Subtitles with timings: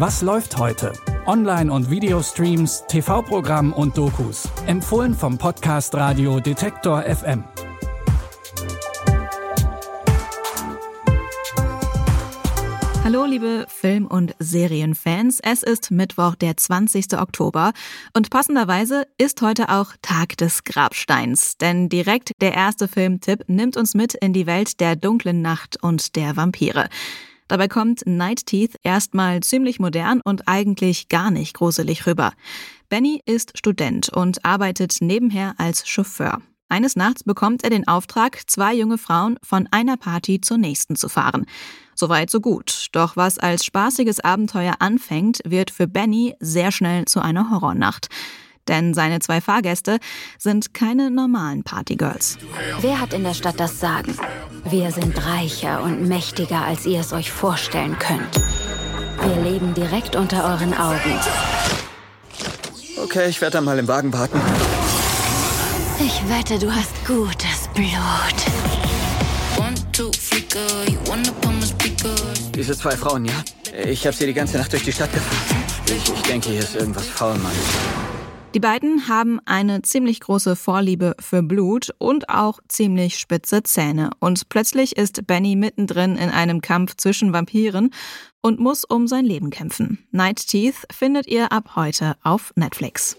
[0.00, 0.94] Was läuft heute?
[1.26, 4.48] Online- und Videostreams, TV-Programm und Dokus.
[4.66, 7.44] Empfohlen vom Podcast Radio Detektor FM.
[13.04, 17.18] Hallo liebe Film- und Serienfans, es ist Mittwoch, der 20.
[17.18, 17.72] Oktober
[18.16, 23.92] und passenderweise ist heute auch Tag des Grabsteins, denn direkt der erste Filmtipp nimmt uns
[23.94, 26.88] mit in die Welt der dunklen Nacht und der Vampire.
[27.50, 32.32] Dabei kommt Night Teeth erstmal ziemlich modern und eigentlich gar nicht gruselig rüber.
[32.88, 36.40] Benny ist Student und arbeitet nebenher als Chauffeur.
[36.68, 41.08] Eines Nachts bekommt er den Auftrag, zwei junge Frauen von einer Party zur nächsten zu
[41.08, 41.44] fahren.
[41.96, 42.86] Soweit so gut.
[42.92, 48.06] Doch was als spaßiges Abenteuer anfängt, wird für Benny sehr schnell zu einer Horrornacht.
[48.70, 49.98] Denn seine zwei Fahrgäste
[50.38, 52.38] sind keine normalen Partygirls.
[52.80, 54.16] Wer hat in der Stadt das Sagen?
[54.64, 58.40] Wir sind reicher und mächtiger, als ihr es euch vorstellen könnt.
[59.22, 61.18] Wir leben direkt unter euren Augen.
[63.02, 64.40] Okay, ich werde dann mal im Wagen warten.
[65.98, 67.90] Ich wette, du hast gutes Blut.
[72.54, 73.34] Diese zwei Frauen, ja?
[73.84, 75.64] Ich habe sie die ganze Nacht durch die Stadt gefahren.
[75.86, 77.52] Ich, ich denke, hier ist irgendwas faul, Mann.
[78.52, 84.10] Die beiden haben eine ziemlich große Vorliebe für Blut und auch ziemlich spitze Zähne.
[84.18, 87.90] Und plötzlich ist Benny mittendrin in einem Kampf zwischen Vampiren
[88.42, 90.04] und muss um sein Leben kämpfen.
[90.10, 93.16] Night Teeth findet ihr ab heute auf Netflix.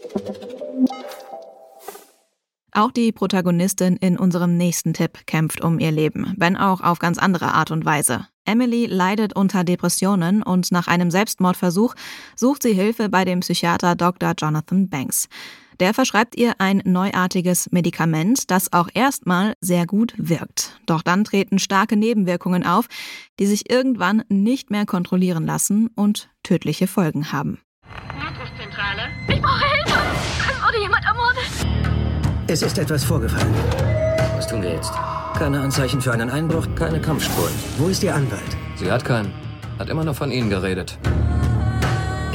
[2.73, 7.17] Auch die Protagonistin in unserem nächsten Tipp kämpft um ihr Leben, wenn auch auf ganz
[7.17, 8.27] andere Art und Weise.
[8.45, 11.95] Emily leidet unter Depressionen und nach einem Selbstmordversuch
[12.35, 14.33] sucht sie Hilfe bei dem Psychiater Dr.
[14.37, 15.27] Jonathan Banks.
[15.81, 20.79] Der verschreibt ihr ein neuartiges Medikament, das auch erstmal sehr gut wirkt.
[20.85, 22.85] Doch dann treten starke Nebenwirkungen auf,
[23.39, 27.59] die sich irgendwann nicht mehr kontrollieren lassen und tödliche Folgen haben.
[28.15, 29.09] Notrufzentrale.
[29.27, 29.70] Ich brauche
[32.51, 33.47] Es ist etwas vorgefallen.
[34.35, 34.91] Was tun wir jetzt?
[35.37, 36.67] Keine Anzeichen für einen Einbruch.
[36.75, 37.53] Keine Kampfspuren.
[37.77, 38.57] Wo ist Ihr Anwalt?
[38.75, 39.31] Sie hat keinen.
[39.79, 40.97] Hat immer nur von Ihnen geredet.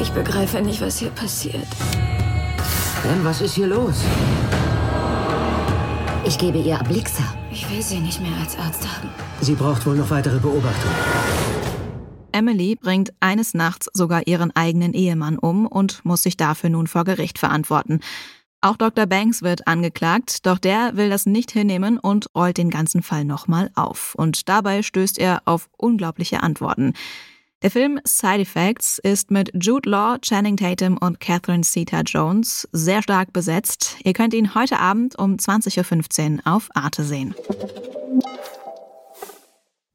[0.00, 1.66] Ich begreife nicht, was hier passiert.
[3.02, 4.02] Ben, was ist hier los?
[6.24, 7.22] Ich gebe ihr Ablixa.
[7.52, 9.10] Ich will sie nicht mehr als Arzt haben.
[9.42, 10.92] Sie braucht wohl noch weitere Beobachtung.
[12.32, 17.04] Emily bringt eines Nachts sogar ihren eigenen Ehemann um und muss sich dafür nun vor
[17.04, 18.00] Gericht verantworten.
[18.66, 19.06] Auch Dr.
[19.06, 23.70] Banks wird angeklagt, doch der will das nicht hinnehmen und rollt den ganzen Fall nochmal
[23.76, 24.16] auf.
[24.16, 26.92] Und dabei stößt er auf unglaubliche Antworten.
[27.62, 33.32] Der Film Side Effects ist mit Jude Law, Channing Tatum und Catherine Zeta-Jones sehr stark
[33.32, 33.98] besetzt.
[34.02, 37.36] Ihr könnt ihn heute Abend um 20.15 Uhr auf Arte sehen.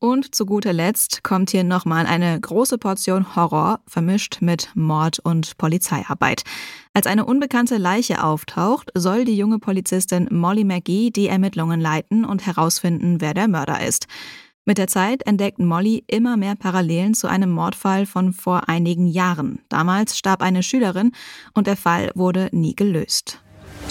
[0.04, 5.60] Und zu guter Letzt kommt hier nochmal eine große Portion Horror, vermischt mit Mord und
[5.60, 6.42] Polizeiarbeit.
[6.96, 12.48] Als eine unbekannte Leiche auftaucht, soll die junge Polizistin Molly McGee die Ermittlungen leiten und
[12.48, 14.08] herausfinden, wer der Mörder ist.
[14.66, 19.60] Mit der Zeit entdeckt Molly immer mehr Parallelen zu einem Mordfall von vor einigen Jahren.
[19.70, 21.12] Damals starb eine Schülerin
[21.54, 23.40] und der Fall wurde nie gelöst.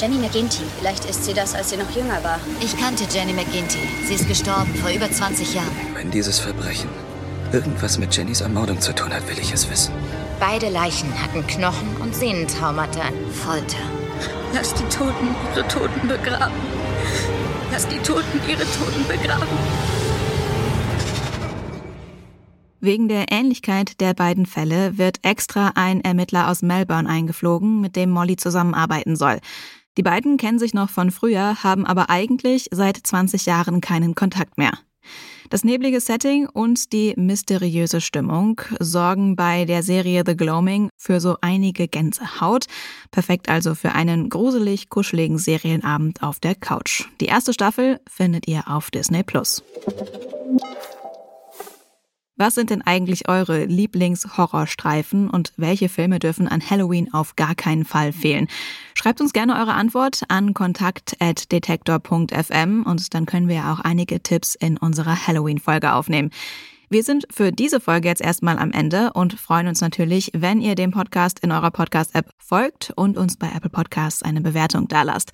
[0.01, 0.63] Jenny McGinty.
[0.79, 2.41] Vielleicht ist sie das, als sie noch jünger war.
[2.63, 3.81] Ich kannte Jenny McGinty.
[4.07, 5.69] Sie ist gestorben vor über 20 Jahren.
[5.95, 6.89] Wenn dieses Verbrechen
[7.53, 9.93] irgendwas mit Jennys Ermordung zu tun hat, will ich es wissen.
[10.39, 13.11] Beide Leichen hatten Knochen- und Sehnentraumata.
[13.45, 13.77] Folter.
[14.55, 16.55] Lass die Toten ihre Toten begraben.
[17.71, 19.49] Lass die Toten ihre Toten begraben.
[22.83, 28.09] Wegen der Ähnlichkeit der beiden Fälle wird extra ein Ermittler aus Melbourne eingeflogen, mit dem
[28.09, 29.41] Molly zusammenarbeiten soll.
[29.99, 34.57] Die beiden kennen sich noch von früher, haben aber eigentlich seit 20 Jahren keinen Kontakt
[34.59, 34.73] mehr.
[35.51, 41.39] Das neblige Setting und die mysteriöse Stimmung sorgen bei der Serie The Gloaming für so
[41.41, 42.67] einige Gänsehaut.
[43.11, 47.07] Perfekt also für einen gruselig kuscheligen Serienabend auf der Couch.
[47.21, 49.65] Die erste Staffel findet ihr auf Disney Plus.
[52.41, 57.85] Was sind denn eigentlich eure Lieblings-Horrorstreifen und welche Filme dürfen an Halloween auf gar keinen
[57.85, 58.49] Fall fehlen?
[58.95, 64.79] Schreibt uns gerne eure Antwort an kontakt.detektor.fm und dann können wir auch einige Tipps in
[64.79, 66.31] unserer Halloween-Folge aufnehmen.
[66.89, 70.77] Wir sind für diese Folge jetzt erstmal am Ende und freuen uns natürlich, wenn ihr
[70.77, 75.33] dem Podcast in eurer Podcast-App folgt und uns bei Apple Podcasts eine Bewertung dalasst.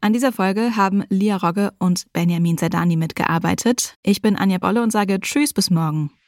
[0.00, 3.96] An dieser Folge haben Lia Rogge und Benjamin Zerdani mitgearbeitet.
[4.04, 6.12] Ich bin Anja Bolle und sage Tschüss bis morgen.